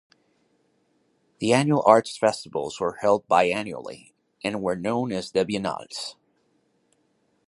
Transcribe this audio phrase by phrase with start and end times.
[1.37, 6.15] The annual arts festivals were held biannually and were known as the Biennales.